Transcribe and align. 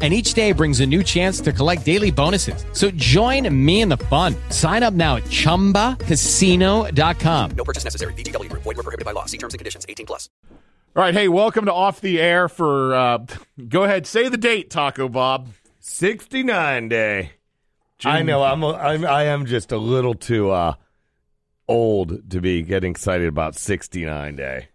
And 0.00 0.14
each 0.14 0.32
day 0.34 0.52
brings 0.52 0.78
a 0.78 0.86
new 0.86 1.02
chance 1.02 1.40
to 1.40 1.52
collect 1.52 1.84
daily 1.84 2.12
bonuses. 2.12 2.64
So 2.72 2.88
join 2.92 3.52
me 3.52 3.80
in 3.80 3.88
the 3.88 3.96
fun. 3.96 4.36
Sign 4.50 4.84
up 4.84 4.94
now 4.94 5.16
at 5.16 5.24
chumbacasino.com. 5.24 7.50
No 7.56 7.64
purchase 7.64 7.82
necessary. 7.82 8.12
VGW 8.12 8.48
Group. 8.48 8.62
Void 8.62 8.76
were 8.76 8.84
prohibited 8.84 9.04
by 9.04 9.10
law. 9.10 9.24
See 9.24 9.38
terms 9.38 9.54
and 9.54 9.58
conditions. 9.58 9.84
18 9.88 10.06
plus. 10.06 10.30
All 10.96 11.02
right, 11.02 11.14
hey, 11.14 11.28
welcome 11.28 11.64
to 11.66 11.72
Off 11.72 12.00
the 12.00 12.20
Air 12.20 12.48
for. 12.48 12.94
Uh, 12.94 13.26
go 13.68 13.84
ahead, 13.84 14.06
say 14.06 14.28
the 14.28 14.36
date, 14.36 14.70
Taco 14.70 15.08
Bob. 15.08 15.48
69 15.80 16.88
day. 16.88 17.32
I 18.04 18.22
know 18.22 18.42
I'm, 18.44 18.62
a, 18.62 18.72
I'm 18.74 19.04
I 19.04 19.24
am 19.24 19.46
just 19.46 19.72
a 19.72 19.78
little 19.78 20.14
too 20.14 20.50
uh, 20.50 20.74
old 21.66 22.30
to 22.30 22.40
be 22.40 22.62
getting 22.62 22.92
excited 22.92 23.26
about 23.26 23.56
69 23.56 24.36
day. 24.36 24.68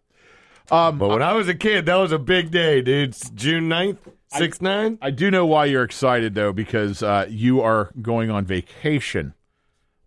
Um, 0.70 0.98
But 0.98 1.10
when 1.10 1.22
I 1.22 1.34
was 1.34 1.48
a 1.48 1.56
kid, 1.56 1.86
that 1.86 1.96
was 1.96 2.12
a 2.12 2.20
big 2.20 2.52
day, 2.52 2.82
dude. 2.82 3.10
It's 3.10 3.30
June 3.30 3.70
9th, 3.70 3.98
6 4.38 4.62
9. 4.62 4.98
I 5.02 5.12
do 5.12 5.30
know 5.32 5.46
why 5.46 5.66
you're 5.66 5.84
excited 5.84 6.36
though, 6.36 6.54
because 6.54 7.02
uh, 7.04 7.26
you 7.30 7.62
are 7.62 7.92
going 8.02 8.30
on 8.30 8.46
vacation 8.46 9.34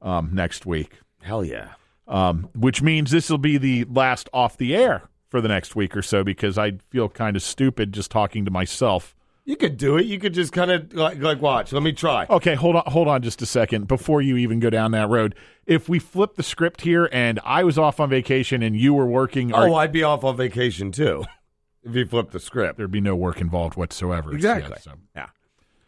um, 0.02 0.30
next 0.32 0.66
week, 0.66 1.00
Hell 1.22 1.44
yeah. 1.44 1.70
um, 2.06 2.48
which 2.54 2.82
means 2.82 3.10
this 3.10 3.30
will 3.30 3.38
be 3.38 3.58
the 3.58 3.84
last 3.84 4.28
off 4.32 4.56
the 4.56 4.74
air 4.76 5.08
for 5.28 5.40
the 5.40 5.48
next 5.48 5.74
week 5.74 5.96
or 5.96 6.02
so. 6.02 6.22
Because 6.22 6.56
I 6.58 6.72
feel 6.90 7.08
kind 7.08 7.36
of 7.36 7.42
stupid 7.42 7.92
just 7.92 8.10
talking 8.10 8.44
to 8.44 8.50
myself. 8.50 9.14
You 9.48 9.56
could 9.56 9.76
do 9.76 9.96
it. 9.96 10.06
You 10.06 10.18
could 10.18 10.34
just 10.34 10.52
kind 10.52 10.72
of 10.72 10.92
like, 10.92 11.18
like 11.20 11.40
watch. 11.40 11.72
Let 11.72 11.84
me 11.84 11.92
try. 11.92 12.26
Okay, 12.28 12.56
hold 12.56 12.74
on, 12.74 12.82
hold 12.86 13.06
on, 13.06 13.22
just 13.22 13.40
a 13.42 13.46
second 13.46 13.86
before 13.86 14.20
you 14.20 14.36
even 14.36 14.58
go 14.58 14.70
down 14.70 14.90
that 14.90 15.08
road. 15.08 15.36
If 15.66 15.88
we 15.88 16.00
flip 16.00 16.34
the 16.34 16.42
script 16.42 16.80
here, 16.80 17.08
and 17.12 17.38
I 17.44 17.62
was 17.62 17.78
off 17.78 18.00
on 18.00 18.10
vacation 18.10 18.60
and 18.64 18.74
you 18.76 18.92
were 18.92 19.06
working, 19.06 19.52
Oh, 19.54 19.68
or 19.70 19.78
I'd 19.80 19.92
be 19.92 20.02
off 20.02 20.24
on 20.24 20.36
vacation 20.36 20.90
too 20.90 21.24
if 21.86 21.94
you 21.94 22.06
flip 22.06 22.30
the 22.30 22.40
script. 22.40 22.76
there'd 22.76 22.90
be 22.90 23.00
no 23.00 23.16
work 23.16 23.40
involved 23.40 23.76
whatsoever. 23.76 24.34
Exactly. 24.34 24.76
Yeah, 24.76 24.82
so, 24.82 24.92
yeah. 25.14 25.26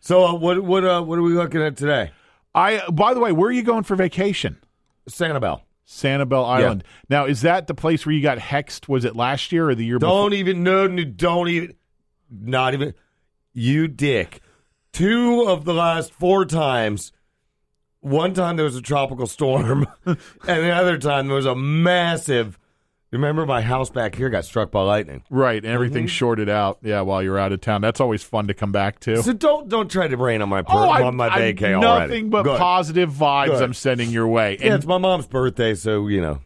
So 0.01 0.25
uh, 0.25 0.35
what 0.35 0.63
what 0.63 0.85
uh, 0.85 1.03
what 1.03 1.19
are 1.19 1.23
we 1.23 1.33
looking 1.33 1.63
at 1.63 1.77
today? 1.77 2.13
I. 2.55 2.89
By 2.91 3.15
the 3.15 3.21
way, 3.21 3.33
where 3.33 3.49
are 3.49 3.53
you 3.53 3.63
going 3.63 3.85
for 3.85 3.97
vacation? 3.97 4.59
Sanibel. 5.09 5.63
Sanibel 5.87 6.47
Island. 6.47 6.85
Now, 7.09 7.25
is 7.25 7.41
that 7.41 7.67
the 7.67 7.75
place 7.75 8.05
where 8.05 8.15
you 8.15 8.23
got 8.23 8.39
hexed? 8.39 8.89
Was 8.89 9.07
it 9.07 9.17
last 9.17 9.53
year 9.53 9.71
or 9.71 9.75
the 9.75 9.85
year 9.85 9.99
before? 9.99 10.25
Don't 10.25 10.35
even 10.35 10.63
no, 10.63 10.87
no 10.87 11.03
don't 11.03 11.49
even 11.49 11.75
not 12.31 12.75
even 12.75 12.95
you 13.55 13.89
dick. 13.89 14.41
Two 14.93 15.45
of 15.49 15.65
the 15.65 15.75
last 15.75 16.13
four 16.13 16.45
times. 16.45 17.13
One 18.01 18.33
time 18.33 18.57
there 18.57 18.65
was 18.65 18.77
a 18.77 18.83
tropical 18.83 19.27
storm, 19.27 19.87
and 20.07 20.19
the 20.47 20.71
other 20.71 20.99
time 20.99 21.27
there 21.27 21.37
was 21.37 21.47
a 21.47 21.57
massive. 21.57 22.59
Remember, 23.11 23.47
my 23.47 23.63
house 23.63 23.89
back 23.89 24.15
here 24.15 24.29
got 24.29 24.45
struck 24.45 24.71
by 24.71 24.83
lightning. 24.83 25.23
Right, 25.31 25.65
and 25.65 25.73
everything 25.73 26.05
mm-hmm. 26.05 26.09
shorted 26.09 26.49
out. 26.51 26.79
Yeah, 26.83 27.01
while 27.01 27.23
you're 27.23 27.39
out 27.39 27.53
of 27.53 27.61
town. 27.63 27.81
That's 27.81 28.01
always 28.01 28.23
fun 28.23 28.49
to 28.49 28.55
come 28.55 28.71
back 28.71 29.01
to. 29.01 29.23
So 29.23 29.33
don't 29.33 29.69
don't 29.69 29.91
try 29.91 30.09
to 30.09 30.17
rain 30.17 30.43
on 30.43 30.51
my 30.51 30.63
per- 30.63 30.73
oh, 30.73 30.89
I, 30.91 31.03
on 31.03 31.17
my 31.17 31.29
I- 31.29 31.53
vacay 31.53 31.81
nothing 31.81 32.29
but 32.29 32.43
Good. 32.43 32.59
positive 32.59 33.11
vibes 33.11 33.47
Good. 33.47 33.63
I'm 33.63 33.75
sending 33.75 34.11
your 34.11 34.29
way. 34.29 34.59
Yeah, 34.61 34.67
And 34.67 34.75
it's 34.75 34.87
my 34.87 34.99
mom's 34.99 35.27
birthday, 35.27 35.75
so 35.75 36.07
you 36.09 36.21
know. 36.21 36.41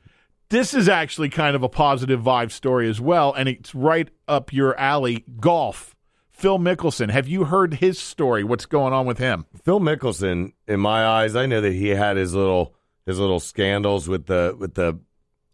this 0.51 0.73
is 0.73 0.89
actually 0.89 1.31
kind 1.31 1.57
of 1.57 1.65
a 1.65 1.69
positive 1.69 2.21
vibe 2.21 2.53
story 2.53 2.89
as 2.89 3.01
well, 3.01 3.33
and 3.33 3.49
it's 3.49 3.75
right 3.75 4.09
up 4.29 4.53
your 4.53 4.79
alley. 4.79 5.25
Golf. 5.41 5.97
Phil 6.31 6.59
Mickelson. 6.59 7.11
Have 7.11 7.29
you 7.29 7.45
heard 7.45 7.75
his 7.75 8.01
story? 8.01 8.43
What's 8.43 8.67
going 8.67 8.93
on 8.93 9.07
with 9.07 9.19
him? 9.19 9.47
Phil 9.63 9.79
Mickelson, 9.79 10.53
in 10.67 10.81
my 10.81 11.07
eyes, 11.07 11.37
I 11.37 11.47
know 11.47 11.61
that 11.61 11.73
he 11.73 11.91
had 11.91 12.17
his 12.17 12.35
little 12.35 12.75
his 13.07 13.19
little 13.19 13.39
scandals 13.41 14.09
with 14.09 14.27
the 14.27 14.57
with 14.59 14.75
the 14.75 14.99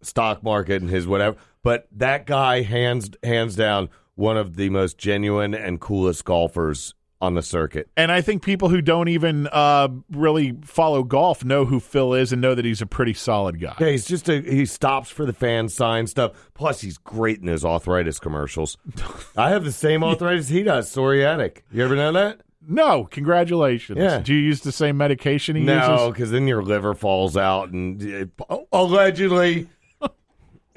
stock 0.02 0.42
market 0.42 0.80
and 0.82 0.90
his 0.90 1.06
whatever, 1.06 1.36
but 1.62 1.88
that 1.92 2.26
guy 2.26 2.62
hands 2.62 3.10
hands 3.22 3.56
down 3.56 3.88
one 4.14 4.36
of 4.36 4.56
the 4.56 4.68
most 4.70 4.98
genuine 4.98 5.54
and 5.54 5.80
coolest 5.80 6.24
golfers 6.24 6.94
on 7.20 7.34
the 7.34 7.42
circuit. 7.42 7.88
And 7.96 8.12
I 8.12 8.20
think 8.20 8.44
people 8.44 8.68
who 8.68 8.80
don't 8.80 9.08
even 9.08 9.48
uh, 9.48 9.88
really 10.12 10.56
follow 10.62 11.02
golf 11.02 11.44
know 11.44 11.64
who 11.64 11.80
Phil 11.80 12.14
is 12.14 12.32
and 12.32 12.40
know 12.40 12.54
that 12.54 12.64
he's 12.64 12.80
a 12.80 12.86
pretty 12.86 13.12
solid 13.14 13.60
guy. 13.60 13.74
Yeah, 13.80 13.88
he's 13.88 14.06
just 14.06 14.28
a 14.28 14.40
he 14.40 14.64
stops 14.66 15.10
for 15.10 15.26
the 15.26 15.32
fan 15.32 15.68
sign 15.68 16.06
stuff. 16.06 16.50
Plus, 16.54 16.80
he's 16.80 16.96
great 16.96 17.40
in 17.40 17.48
his 17.48 17.64
arthritis 17.64 18.20
commercials. 18.20 18.76
I 19.36 19.50
have 19.50 19.64
the 19.64 19.72
same 19.72 20.04
arthritis 20.04 20.48
he 20.48 20.62
does, 20.62 20.88
psoriatic. 20.94 21.62
You 21.72 21.84
ever 21.84 21.96
know 21.96 22.12
that? 22.12 22.40
No, 22.70 23.04
congratulations. 23.04 23.98
Yeah. 23.98 24.18
Do 24.20 24.34
you 24.34 24.40
use 24.40 24.60
the 24.60 24.72
same 24.72 24.96
medication 24.98 25.56
he 25.56 25.62
No, 25.62 25.92
uses? 25.92 26.08
because 26.08 26.30
then 26.30 26.46
your 26.46 26.62
liver 26.62 26.94
falls 26.94 27.36
out 27.36 27.70
and 27.70 28.30
uh, 28.48 28.58
allegedly. 28.72 29.68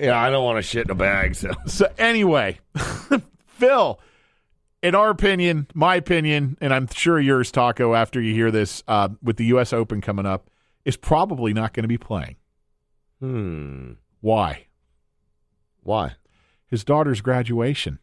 Yeah, 0.02 0.20
I 0.20 0.30
don't 0.30 0.44
want 0.44 0.58
to 0.58 0.62
shit 0.64 0.86
in 0.86 0.92
a 0.92 0.96
bag. 0.96 1.36
So 1.36 1.52
So 1.68 1.88
anyway, 1.98 2.60
Phil, 3.48 4.00
in 4.82 4.96
our 4.96 5.10
opinion, 5.10 5.68
my 5.74 5.96
opinion, 5.96 6.58
and 6.60 6.74
I'm 6.74 6.88
sure 6.88 7.20
yours, 7.20 7.52
Taco, 7.52 7.94
after 7.94 8.20
you 8.20 8.34
hear 8.34 8.50
this, 8.52 8.84
uh, 8.88 9.10
with 9.22 9.38
the 9.38 9.46
U.S. 9.46 9.74
Open 9.74 10.02
coming 10.02 10.26
up, 10.26 10.50
is 10.86 10.98
probably 10.98 11.54
not 11.54 11.74
going 11.74 11.84
to 11.84 11.88
be 11.88 11.98
playing. 11.98 12.36
Hmm. 13.20 13.92
Why? 14.22 14.66
Why? 15.84 16.16
His 16.66 16.84
daughter's 16.84 17.22
graduation. 17.22 18.00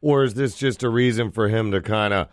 Or 0.00 0.22
is 0.22 0.34
this 0.34 0.56
just 0.56 0.82
a 0.82 0.88
reason 0.88 1.30
for 1.30 1.48
him 1.48 1.72
to 1.72 1.80
kind 1.80 2.14
of 2.14 2.28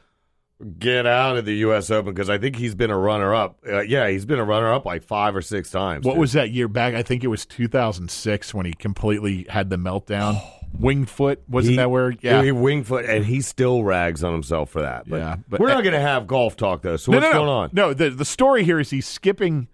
get 0.80 1.06
out 1.06 1.38
of 1.38 1.46
the 1.46 1.56
U.S. 1.58 1.90
Open? 1.92 2.14
Because 2.14 2.30
I 2.30 2.38
think 2.38 2.56
he's 2.56 2.76
been 2.76 2.92
a 2.92 2.98
runner-up. 2.98 3.58
Uh, 3.68 3.82
yeah, 3.82 4.08
he's 4.10 4.26
been 4.26 4.40
a 4.40 4.44
runner-up 4.46 4.86
like 4.86 5.04
five 5.04 5.36
or 5.36 5.42
six 5.42 5.70
times. 5.72 6.06
What 6.06 6.14
dude. 6.14 6.20
was 6.22 6.34
that 6.34 6.52
year 6.52 6.68
back? 6.68 6.94
I 6.96 7.04
think 7.04 7.24
it 7.24 7.28
was 7.28 7.46
2006 7.46 8.54
when 8.54 8.66
he 8.66 8.74
completely 8.74 9.46
had 9.50 9.70
the 9.70 9.78
meltdown. 9.78 10.42
Winged 10.80 11.10
Foot 11.10 11.42
wasn't 11.48 11.72
He- 11.72 11.78
that 11.78 11.90
where? 11.90 12.12
Yeah. 12.22 12.44
he 12.44 12.52
winged 12.52 12.88
foot, 12.88 13.06
and 13.06 13.26
he 13.26 13.40
still 13.42 13.84
rags 13.84 14.22
on 14.24 14.34
himself 14.34 14.70
for 14.70 14.82
that. 14.82 15.08
But, 15.10 15.18
Yeah, 15.18 15.36
but- 15.48 15.60
we're 15.62 15.70
not 15.70 15.84
going 15.84 15.94
to 15.94 16.00
have 16.00 16.28
golf 16.28 16.58
talk 16.58 16.82
though. 16.82 16.98
So 16.98 17.12
no, 17.14 17.20
what's 17.20 17.26
no, 17.26 17.32
no. 17.32 17.38
going 17.38 17.50
on? 17.50 17.70
No, 17.72 17.94
the 17.94 18.10
the 18.10 18.26
story 18.26 18.66
here 18.66 18.78
is 18.80 18.90
he's 18.90 19.08
skipping 19.08 19.70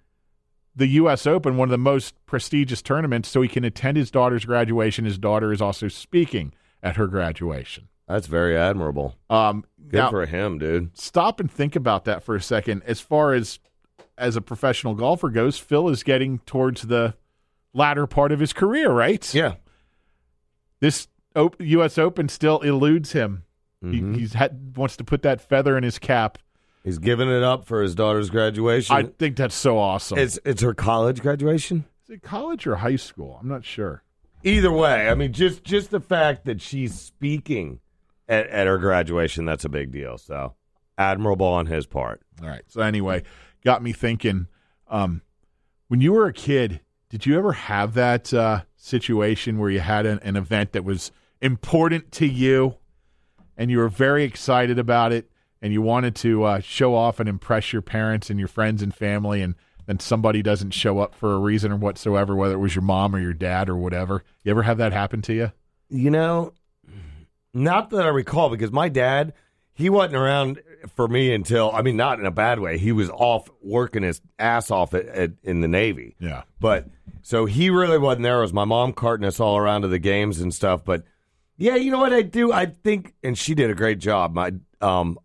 the 0.76 0.88
U.S. 0.88 1.26
Open, 1.26 1.58
one 1.58 1.68
of 1.68 1.72
the 1.72 1.78
most 1.80 2.14
prestigious 2.28 2.82
tournaments, 2.84 3.30
so 3.30 3.42
he 3.42 3.48
can 3.48 3.64
attend 3.64 3.98
his 3.98 4.12
daughter's 4.12 4.46
graduation. 4.46 5.04
His 5.06 5.18
daughter 5.18 5.52
is 5.52 5.62
also 5.64 5.88
speaking 5.88 6.54
at 6.84 6.96
her 6.96 7.08
graduation. 7.08 7.90
That's 8.08 8.28
very 8.28 8.56
admirable. 8.58 9.16
Um, 9.30 9.66
Good 9.94 10.00
now, 10.00 10.10
for 10.10 10.26
him, 10.26 10.58
dude. 10.58 10.98
stop 10.98 11.40
and 11.40 11.50
think 11.50 11.76
about 11.76 12.06
that 12.06 12.24
for 12.24 12.36
a 12.36 12.42
second. 12.42 12.82
As 12.86 13.00
far 13.00 13.34
as 13.34 13.60
as 14.18 14.36
a 14.36 14.42
professional 14.42 14.96
golfer 14.96 15.30
goes, 15.30 15.58
Phil 15.58 15.88
is 15.90 16.04
getting 16.04 16.40
towards 16.40 16.82
the 16.84 17.16
latter 17.74 18.06
part 18.08 18.32
of 18.32 18.40
his 18.40 18.54
career, 18.54 18.92
right? 18.92 19.34
Yeah. 19.34 19.56
This 20.80 21.08
o- 21.36 21.52
U.S. 21.60 21.98
Open 21.98 22.28
still 22.30 22.60
eludes 22.62 23.14
him. 23.14 23.44
Mhm. 23.84 24.14
He 24.16 24.20
he's 24.22 24.34
had, 24.34 24.76
wants 24.78 24.98
to 24.98 25.04
put 25.04 25.22
that 25.24 25.42
feather 25.42 25.78
in 25.78 25.84
his 25.84 26.00
cap. 26.00 26.38
He's 26.84 26.98
giving 27.00 27.30
it 27.30 27.44
up 27.44 27.66
for 27.66 27.82
his 27.82 27.96
daughter's 27.96 28.30
graduation. 28.30 28.96
I 28.96 29.04
think 29.04 29.38
that's 29.38 29.56
so 29.56 29.78
awesome. 29.78 30.18
it's 30.18 30.38
it's 30.46 30.62
her 30.62 30.74
college 30.74 31.22
graduation. 31.22 31.86
Is 32.04 32.10
it 32.16 32.22
college 32.24 32.68
or 32.68 32.76
high 32.78 32.98
school? 32.98 33.38
I'm 33.42 33.48
not 33.48 33.64
sure. 33.64 34.04
Either 34.44 34.72
way, 34.72 35.08
I 35.10 35.14
mean, 35.16 35.32
just 35.32 35.64
just 35.64 35.90
the 35.92 36.02
fact 36.02 36.46
that 36.46 36.62
she's 36.62 37.00
speaking 37.00 37.80
at, 38.34 38.48
at 38.50 38.68
her 38.68 38.78
graduation, 38.78 39.46
that's 39.46 39.66
a 39.66 39.70
big 39.70 39.92
deal. 39.92 40.18
So 40.18 40.56
admirable 40.98 41.48
on 41.48 41.66
his 41.66 41.86
part. 41.86 42.22
All 42.42 42.48
right. 42.48 42.64
So 42.68 42.82
anyway, 42.82 43.24
got 43.64 43.84
me 43.84 43.94
thinking. 43.94 44.48
Um, 44.88 45.22
when 45.88 46.02
you 46.02 46.14
were 46.14 46.28
a 46.28 46.34
kid, 46.34 46.82
did 47.10 47.26
you 47.26 47.38
ever 47.38 47.54
have 47.54 47.94
that 47.94 48.34
uh, 48.34 48.64
situation 48.76 49.60
where 49.60 49.70
you 49.70 49.80
had 49.80 50.06
an, 50.06 50.20
an 50.24 50.36
event 50.36 50.72
that 50.74 50.84
was 50.84 51.12
important 51.42 52.12
to 52.14 52.26
you, 52.26 52.78
and 53.56 53.70
you 53.70 53.78
were 53.78 53.90
very 53.90 54.24
excited 54.24 54.80
about 54.80 55.12
it, 55.12 55.30
and 55.62 55.72
you 55.72 55.82
wanted 55.82 56.16
to 56.16 56.44
uh, 56.44 56.60
show 56.60 56.96
off 56.96 57.20
and 57.20 57.30
impress 57.30 57.72
your 57.72 57.82
parents 57.82 58.30
and 58.30 58.40
your 58.40 58.48
friends 58.48 58.82
and 58.82 58.94
family, 58.94 59.42
and 59.42 59.56
then 59.86 60.00
somebody 60.00 60.42
doesn't 60.42 60.72
show 60.72 61.00
up 61.00 61.14
for 61.14 61.34
a 61.34 61.40
reason 61.40 61.72
or 61.72 61.76
whatsoever, 61.76 62.36
whether 62.36 62.56
it 62.56 62.60
was 62.60 62.76
your 62.76 62.84
mom 62.84 63.16
or 63.16 63.20
your 63.20 63.34
dad 63.34 63.70
or 63.70 63.76
whatever? 63.76 64.24
You 64.44 64.52
ever 64.52 64.64
have 64.64 64.78
that 64.78 64.94
happen 64.94 65.22
to 65.24 65.34
you? 65.34 65.52
You 65.90 66.10
know, 66.10 66.54
not 67.54 67.90
that 67.92 68.06
I 68.06 68.10
recall, 68.10 68.50
because 68.50 68.72
my 68.72 68.90
dad, 68.90 69.34
he 69.74 69.90
wasn't 69.90 70.16
around 70.16 70.62
for 70.96 71.08
me 71.08 71.34
until 71.34 71.72
I 71.72 71.82
mean, 71.82 71.96
not 71.98 72.20
in 72.20 72.26
a 72.26 72.32
bad 72.32 72.60
way. 72.60 72.78
He 72.78 72.92
was 72.92 73.10
off 73.10 73.50
working 73.62 74.04
his 74.04 74.22
ass 74.38 74.70
off 74.72 74.94
at, 74.94 75.06
at, 75.08 75.32
in 75.44 75.62
the 75.62 75.68
Navy. 75.68 76.16
Yeah. 76.20 76.44
But 76.60 76.88
so 77.22 77.46
he 77.46 77.70
really 77.70 77.98
wasn't 77.98 78.24
there. 78.24 78.40
It 78.40 78.42
was 78.42 78.54
my 78.54 78.66
mom 78.66 78.94
carting 78.94 79.26
us 79.26 79.40
all 79.40 79.58
around 79.58 79.82
to 79.84 79.88
the 79.88 80.00
games 80.00 80.40
and 80.40 80.54
stuff. 80.54 80.84
But 80.84 81.04
yeah, 81.58 81.76
you 81.76 81.92
know 81.92 82.00
what 82.00 82.14
I 82.14 82.22
do? 82.24 82.52
I 82.52 82.66
think, 82.66 83.14
and 83.24 83.38
she 83.38 83.56
did 83.56 83.70
a 83.70 83.76
great 83.76 84.00
job. 84.00 84.34
My, 84.34 84.52
um, 84.82 85.18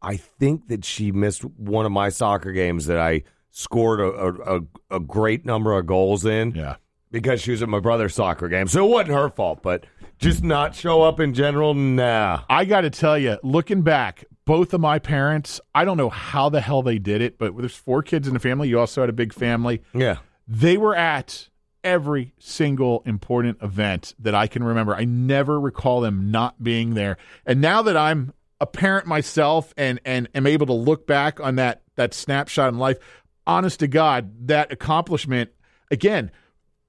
I 0.00 0.16
think 0.16 0.68
that 0.68 0.84
she 0.84 1.12
missed 1.12 1.44
one 1.44 1.86
of 1.86 1.92
my 1.92 2.08
soccer 2.10 2.52
games 2.52 2.86
that 2.86 2.98
I 2.98 3.22
scored 3.50 4.00
a, 4.00 4.04
a, 4.06 4.56
a, 4.58 4.60
a 4.96 5.00
great 5.00 5.44
number 5.46 5.72
of 5.78 5.86
goals 5.86 6.24
in 6.24 6.52
Yeah. 6.52 6.76
because 7.10 7.40
she 7.40 7.50
was 7.52 7.62
at 7.62 7.68
my 7.68 7.80
brother's 7.80 8.14
soccer 8.14 8.48
game. 8.48 8.66
So 8.68 8.84
it 8.84 8.88
wasn't 8.90 9.12
her 9.16 9.28
fault, 9.30 9.62
but 9.62 9.84
just 10.18 10.42
not 10.42 10.74
show 10.74 11.02
up 11.02 11.20
in 11.20 11.34
general, 11.34 11.74
nah. 11.74 12.42
I 12.48 12.64
got 12.64 12.82
to 12.82 12.90
tell 12.90 13.18
you, 13.18 13.38
looking 13.42 13.82
back, 13.82 14.24
both 14.44 14.74
of 14.74 14.80
my 14.80 14.98
parents, 14.98 15.60
I 15.74 15.84
don't 15.84 15.96
know 15.96 16.10
how 16.10 16.48
the 16.48 16.60
hell 16.60 16.82
they 16.82 16.98
did 16.98 17.22
it, 17.22 17.38
but 17.38 17.56
there's 17.56 17.76
four 17.76 18.02
kids 18.02 18.28
in 18.28 18.34
the 18.34 18.40
family. 18.40 18.68
You 18.68 18.78
also 18.78 19.00
had 19.00 19.10
a 19.10 19.14
big 19.14 19.32
family. 19.32 19.82
Yeah. 19.94 20.18
They 20.46 20.76
were 20.76 20.94
at 20.94 21.48
every 21.82 22.32
single 22.38 23.02
important 23.06 23.58
event 23.62 24.14
that 24.18 24.34
I 24.34 24.46
can 24.46 24.64
remember. 24.64 24.94
I 24.94 25.04
never 25.04 25.60
recall 25.60 26.00
them 26.00 26.30
not 26.30 26.62
being 26.62 26.94
there. 26.94 27.18
And 27.46 27.60
now 27.60 27.82
that 27.82 27.96
I'm 27.96 28.32
a 28.60 28.66
parent 28.66 29.06
myself 29.06 29.74
and 29.76 30.00
and 30.04 30.28
am 30.34 30.46
able 30.46 30.66
to 30.66 30.72
look 30.72 31.06
back 31.06 31.40
on 31.40 31.56
that 31.56 31.82
that 31.96 32.14
snapshot 32.14 32.72
in 32.72 32.78
life, 32.78 32.98
honest 33.46 33.80
to 33.80 33.88
God, 33.88 34.48
that 34.48 34.72
accomplishment 34.72 35.50
again, 35.90 36.30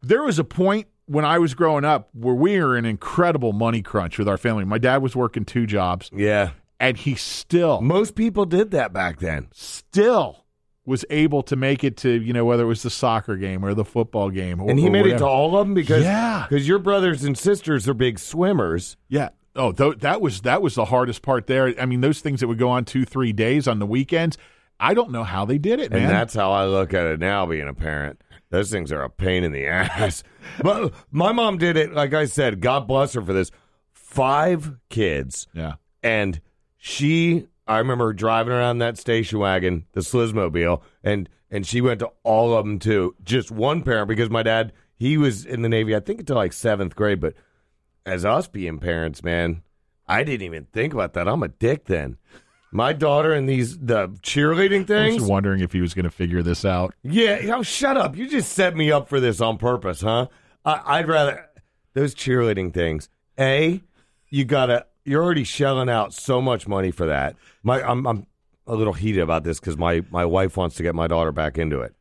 there 0.01 0.23
was 0.23 0.39
a 0.39 0.43
point 0.43 0.87
when 1.07 1.25
I 1.25 1.37
was 1.39 1.53
growing 1.53 1.85
up 1.85 2.09
where 2.13 2.35
we 2.35 2.59
were 2.59 2.77
in 2.77 2.85
an 2.85 2.89
incredible 2.91 3.53
money 3.53 3.81
crunch 3.81 4.17
with 4.17 4.27
our 4.27 4.37
family. 4.37 4.65
My 4.65 4.77
dad 4.77 5.01
was 5.01 5.15
working 5.15 5.45
two 5.45 5.65
jobs 5.67 6.09
Yeah. 6.13 6.51
and 6.79 6.97
he 6.97 7.15
still 7.15 7.81
Most 7.81 8.15
people 8.15 8.45
did 8.45 8.71
that 8.71 8.91
back 8.93 9.19
then. 9.19 9.47
still 9.53 10.45
was 10.87 11.03
able 11.09 11.41
to 11.41 11.55
make 11.55 11.83
it 11.83 11.97
to 11.97 12.09
you 12.21 12.31
know 12.31 12.45
whether 12.45 12.63
it 12.63 12.67
was 12.67 12.83
the 12.83 12.89
soccer 12.91 13.35
game 13.37 13.65
or 13.65 13.73
the 13.73 13.85
football 13.85 14.29
game 14.29 14.61
or, 14.61 14.69
And 14.69 14.77
he 14.79 14.87
or 14.87 14.91
made 14.91 14.99
it 15.07 15.17
to 15.17 15.23
whatever. 15.23 15.25
all 15.29 15.57
of 15.57 15.65
them 15.67 15.73
because 15.73 16.03
Yeah. 16.03 16.45
cause 16.49 16.67
your 16.67 16.77
brothers 16.79 17.23
and 17.23 17.35
sisters 17.37 17.87
are 17.89 17.93
big 17.95 18.19
swimmers. 18.19 18.95
yeah 19.09 19.29
oh 19.55 19.71
th- 19.71 19.99
that 19.99 20.21
was 20.21 20.41
that 20.41 20.61
was 20.61 20.75
the 20.75 20.85
hardest 20.85 21.21
part 21.23 21.47
there 21.47 21.73
i 21.81 21.85
mean 21.87 22.01
those 22.01 22.19
things 22.21 22.39
that 22.41 22.47
would 22.47 22.59
go 22.59 22.69
on 22.69 22.85
two 22.85 23.03
three 23.05 23.31
days 23.33 23.67
on 23.67 23.79
the 23.79 23.85
weekends 23.87 24.37
i 24.79 24.93
don't 24.93 25.09
know 25.11 25.23
how 25.23 25.43
they 25.45 25.57
did 25.57 25.79
it 25.79 25.91
man 25.91 26.03
And 26.03 26.11
that's 26.11 26.33
how 26.35 26.51
I 26.51 26.65
look 26.65 26.93
at 26.93 27.05
it 27.05 27.19
now, 27.19 27.45
being 27.45 27.67
a 27.67 27.73
parent. 27.73 28.21
Those 28.49 28.71
things 28.71 28.91
are 28.91 29.03
a 29.03 29.09
pain 29.09 29.43
in 29.43 29.51
the 29.51 29.65
ass. 29.67 30.23
But 30.61 30.93
my 31.11 31.31
mom 31.31 31.57
did 31.57 31.77
it, 31.77 31.93
like 31.93 32.13
I 32.13 32.25
said, 32.25 32.61
God 32.61 32.87
bless 32.87 33.13
her 33.13 33.21
for 33.21 33.33
this. 33.33 33.51
Five 33.91 34.75
kids. 34.89 35.47
yeah 35.53 35.73
And 36.03 36.39
she, 36.77 37.47
I 37.67 37.79
remember 37.79 38.13
driving 38.13 38.53
around 38.53 38.77
that 38.77 38.97
station 38.97 39.39
wagon, 39.39 39.85
the 39.93 40.01
Slizmobile, 40.01 40.81
and, 41.03 41.27
and 41.51 41.65
she 41.65 41.81
went 41.81 41.99
to 41.99 42.11
all 42.23 42.55
of 42.55 42.65
them 42.65 42.79
too. 42.79 43.15
Just 43.23 43.51
one 43.51 43.81
parent, 43.81 44.07
because 44.07 44.29
my 44.29 44.43
dad, 44.43 44.71
he 44.95 45.17
was 45.17 45.45
in 45.45 45.61
the 45.63 45.69
Navy, 45.69 45.95
I 45.95 45.99
think 45.99 46.21
until 46.21 46.37
like 46.37 46.53
seventh 46.53 46.95
grade. 46.95 47.19
But 47.19 47.33
as 48.05 48.23
us 48.23 48.47
being 48.47 48.79
parents, 48.79 49.23
man, 49.23 49.63
I 50.07 50.23
didn't 50.23 50.45
even 50.45 50.65
think 50.65 50.93
about 50.93 51.13
that. 51.13 51.27
I'm 51.27 51.43
a 51.43 51.47
dick 51.47 51.85
then. 51.85 52.17
My 52.75 52.91
daughter 52.93 53.31
and 53.33 53.47
these, 53.47 53.77
the 53.79 54.09
cheerleading 54.21 54.81
i 54.81 54.85
things. 54.85 55.21
was 55.21 55.29
wondering 55.29 55.61
if 55.61 55.71
he 55.71 55.81
was 55.81 55.93
going 55.93 56.03
to 56.03 56.11
figure 56.11 56.43
this 56.43 56.65
out 56.65 56.93
Yeah, 57.03 57.39
know, 57.41 57.63
shut 57.63 57.95
up. 57.97 58.15
You 58.17 58.27
just 58.27 58.51
set 58.51 58.75
me 58.75 58.91
up 58.91 59.07
for 59.07 59.19
this 59.19 59.39
on 59.41 59.57
purpose, 59.57 60.01
huh? 60.01 60.27
I, 60.65 60.81
I'd 60.85 61.07
rather 61.07 61.49
those 61.93 62.13
cheerleading 62.13 62.73
things. 62.73 63.09
A, 63.39 63.81
you 64.29 64.45
gotta. 64.45 64.85
You're 65.05 65.23
already 65.23 65.43
shelling 65.43 65.87
out 65.89 66.13
so 66.13 66.41
much 66.41 66.67
money 66.67 66.89
for 66.91 67.05
that. 67.05 67.35
My, 67.63 67.81
I'm, 67.83 68.05
I'm 68.07 68.25
a 68.65 68.73
little 68.75 68.93
heated 68.93 69.21
about 69.21 69.43
this 69.43 69.59
because 69.59 69.77
my 69.77 70.03
my 70.09 70.25
wife 70.25 70.57
wants 70.57 70.75
to 70.77 70.83
get 70.83 70.95
my 70.95 71.05
daughter 71.07 71.31
back 71.31 71.57
into 71.57 71.79
it. 71.81 71.93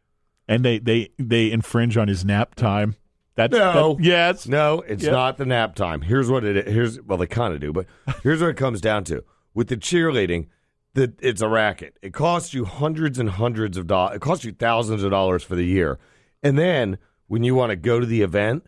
and 0.48 0.64
they 0.64 0.78
they 0.78 1.10
they 1.18 1.52
infringe 1.52 1.96
on 1.96 2.08
his 2.08 2.24
nap 2.24 2.54
time 2.54 2.96
that's 3.36 3.52
No. 3.52 3.94
that, 3.94 4.04
yeah 4.04 4.30
it's, 4.30 4.46
No, 4.48 4.80
it's 4.86 5.04
Yeah. 5.04 5.10
not 5.10 5.36
the 5.38 5.44
nap 5.44 5.74
time. 5.74 6.00
Here's 6.02 6.30
what 6.30 6.44
it 6.44 6.56
is. 6.56 6.72
Here's 6.72 7.00
well, 7.02 7.18
they 7.18 7.26
kind 7.26 7.52
of 7.52 7.60
do, 7.60 7.72
but 7.72 7.86
here's 8.22 8.40
what 8.40 8.50
it 8.50 8.56
comes 8.56 8.80
down 8.80 9.04
to. 9.04 9.22
With 9.54 9.68
the 9.68 9.76
cheerleading, 9.76 10.46
that 10.94 11.18
it's 11.20 11.42
a 11.42 11.48
racket. 11.48 11.96
It 12.02 12.12
costs 12.12 12.54
you 12.54 12.64
hundreds 12.64 13.18
and 13.18 13.28
hundreds 13.28 13.76
of 13.76 13.86
dollars. 13.86 14.16
It 14.16 14.20
costs 14.20 14.44
you 14.44 14.52
thousands 14.52 15.02
of 15.02 15.10
dollars 15.10 15.42
for 15.42 15.54
the 15.54 15.64
year, 15.64 15.98
and 16.42 16.58
then 16.58 16.98
when 17.26 17.44
you 17.44 17.54
want 17.54 17.70
to 17.70 17.76
go 17.76 18.00
to 18.00 18.06
the 18.06 18.22
event, 18.22 18.64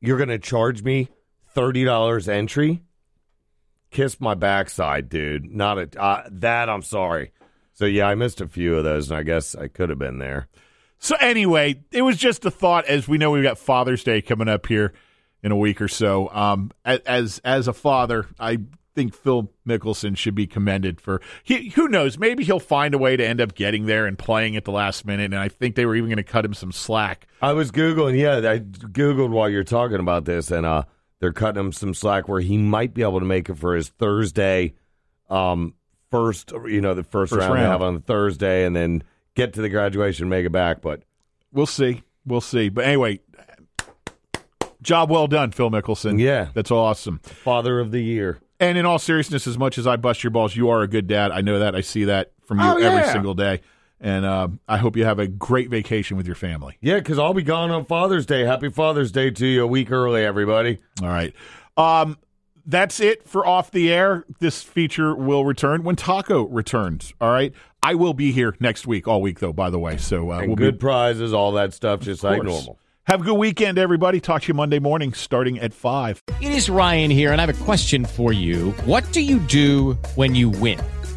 you're 0.00 0.16
going 0.16 0.28
to 0.28 0.38
charge 0.38 0.82
me 0.82 1.08
thirty 1.48 1.84
dollars 1.84 2.28
entry. 2.28 2.82
Kiss 3.90 4.20
my 4.20 4.34
backside, 4.34 5.08
dude. 5.08 5.50
Not 5.50 5.78
a 5.78 6.00
uh, 6.00 6.28
that. 6.30 6.68
I'm 6.68 6.82
sorry. 6.82 7.32
So 7.72 7.86
yeah, 7.86 8.06
I 8.06 8.14
missed 8.16 8.40
a 8.40 8.48
few 8.48 8.76
of 8.76 8.84
those, 8.84 9.10
and 9.10 9.18
I 9.18 9.22
guess 9.22 9.54
I 9.54 9.68
could 9.68 9.88
have 9.88 9.98
been 9.98 10.18
there. 10.18 10.48
So 10.98 11.16
anyway, 11.20 11.80
it 11.92 12.02
was 12.02 12.16
just 12.16 12.44
a 12.44 12.50
thought. 12.50 12.84
As 12.86 13.06
we 13.06 13.18
know, 13.18 13.30
we've 13.30 13.42
got 13.42 13.58
Father's 13.58 14.02
Day 14.02 14.20
coming 14.20 14.48
up 14.48 14.66
here 14.66 14.92
in 15.42 15.52
a 15.52 15.56
week 15.56 15.80
or 15.80 15.88
so. 15.88 16.28
Um, 16.30 16.72
as 16.84 17.40
as 17.44 17.68
a 17.68 17.72
father, 17.72 18.26
I 18.38 18.58
think 18.98 19.14
Phil 19.14 19.50
Mickelson 19.66 20.16
should 20.16 20.34
be 20.34 20.46
commended 20.46 21.00
for. 21.00 21.20
He, 21.44 21.68
who 21.70 21.86
knows? 21.88 22.18
Maybe 22.18 22.42
he'll 22.42 22.58
find 22.58 22.94
a 22.94 22.98
way 22.98 23.16
to 23.16 23.24
end 23.24 23.40
up 23.40 23.54
getting 23.54 23.86
there 23.86 24.06
and 24.06 24.18
playing 24.18 24.56
at 24.56 24.64
the 24.64 24.72
last 24.72 25.06
minute. 25.06 25.26
And 25.26 25.36
I 25.36 25.48
think 25.48 25.76
they 25.76 25.86
were 25.86 25.94
even 25.94 26.08
going 26.08 26.16
to 26.16 26.22
cut 26.24 26.44
him 26.44 26.52
some 26.54 26.72
slack. 26.72 27.28
I 27.40 27.52
was 27.52 27.70
googling. 27.70 28.18
Yeah, 28.18 28.38
I 28.50 28.58
googled 28.58 29.30
while 29.30 29.48
you're 29.48 29.62
talking 29.62 30.00
about 30.00 30.24
this, 30.24 30.50
and 30.50 30.66
uh, 30.66 30.82
they're 31.20 31.32
cutting 31.32 31.60
him 31.60 31.72
some 31.72 31.94
slack 31.94 32.28
where 32.28 32.40
he 32.40 32.58
might 32.58 32.92
be 32.92 33.02
able 33.02 33.20
to 33.20 33.26
make 33.26 33.48
it 33.48 33.54
for 33.56 33.76
his 33.76 33.88
Thursday, 33.88 34.74
um, 35.30 35.74
first. 36.10 36.50
You 36.66 36.80
know, 36.80 36.94
the 36.94 37.04
first, 37.04 37.30
First 37.30 37.40
round, 37.42 37.52
they 37.52 37.62
round. 37.62 37.72
have 37.72 37.82
on 37.82 38.00
Thursday, 38.02 38.64
and 38.64 38.74
then 38.74 39.04
get 39.36 39.52
to 39.54 39.62
the 39.62 39.68
graduation, 39.68 40.28
make 40.28 40.44
it 40.44 40.50
back. 40.52 40.82
But 40.82 41.02
We'll 41.52 41.66
see. 41.66 42.02
We'll 42.26 42.40
see. 42.40 42.68
But 42.68 42.84
anyway, 42.84 43.20
job 44.82 45.08
well 45.10 45.28
done, 45.28 45.52
Phil 45.52 45.70
Mickelson. 45.70 46.18
Yeah. 46.20 46.48
that's 46.52 46.70
awesome. 46.70 47.20
Father 47.20 47.78
of 47.80 47.90
the 47.92 48.02
Year. 48.02 48.40
And 48.60 48.76
in 48.76 48.84
all 48.86 48.98
seriousness, 48.98 49.46
as 49.46 49.56
much 49.56 49.78
as 49.78 49.86
I 49.86 49.96
bust 49.96 50.24
your 50.24 50.30
balls, 50.30 50.56
you 50.56 50.68
are 50.70 50.82
a 50.82 50.88
good 50.88 51.06
dad. 51.06 51.30
I 51.30 51.40
know 51.42 51.60
that. 51.60 51.74
I 51.76 51.80
see 51.80 52.04
that 52.04 52.32
from 52.46 52.58
you 52.58 52.64
Oh, 52.66 52.76
every 52.78 53.10
single 53.12 53.34
day. 53.34 53.60
And 54.00 54.24
uh, 54.24 54.48
I 54.68 54.76
hope 54.78 54.96
you 54.96 55.04
have 55.04 55.18
a 55.18 55.26
great 55.26 55.70
vacation 55.70 56.16
with 56.16 56.26
your 56.26 56.36
family. 56.36 56.76
Yeah, 56.80 56.98
because 56.98 57.18
I'll 57.18 57.34
be 57.34 57.42
gone 57.42 57.70
on 57.70 57.84
Father's 57.84 58.26
Day. 58.26 58.44
Happy 58.44 58.68
Father's 58.68 59.10
Day 59.12 59.30
to 59.30 59.46
you 59.46 59.64
a 59.64 59.66
week 59.66 59.90
early, 59.90 60.24
everybody. 60.24 60.78
All 61.02 61.08
right. 61.08 61.34
Um, 61.76 62.16
that's 62.64 63.00
it 63.00 63.26
for 63.28 63.46
off 63.46 63.70
the 63.70 63.92
air. 63.92 64.24
This 64.40 64.62
feature 64.62 65.14
will 65.14 65.44
return 65.44 65.82
when 65.82 65.96
Taco 65.96 66.44
returns. 66.44 67.12
All 67.20 67.30
right. 67.30 67.52
I 67.82 67.94
will 67.94 68.14
be 68.14 68.30
here 68.32 68.54
next 68.60 68.86
week, 68.86 69.08
all 69.08 69.22
week 69.22 69.38
though. 69.40 69.52
By 69.52 69.70
the 69.70 69.78
way, 69.78 69.96
so 69.96 70.30
uh, 70.30 70.42
we'll 70.46 70.56
good 70.56 70.74
be 70.74 70.80
prizes, 70.80 71.32
all 71.32 71.52
that 71.52 71.72
stuff, 71.72 72.00
just 72.00 72.22
like 72.22 72.42
normal. 72.42 72.78
Have 73.08 73.22
a 73.22 73.24
good 73.24 73.38
weekend, 73.38 73.78
everybody. 73.78 74.20
Talk 74.20 74.42
to 74.42 74.48
you 74.48 74.54
Monday 74.54 74.80
morning, 74.80 75.14
starting 75.14 75.58
at 75.60 75.72
five. 75.72 76.22
It 76.42 76.52
is 76.52 76.68
Ryan 76.68 77.10
here, 77.10 77.32
and 77.32 77.40
I 77.40 77.46
have 77.46 77.62
a 77.62 77.64
question 77.64 78.04
for 78.04 78.34
you. 78.34 78.72
What 78.84 79.10
do 79.12 79.22
you 79.22 79.38
do 79.38 79.94
when 80.14 80.34
you 80.34 80.50
win? 80.50 80.78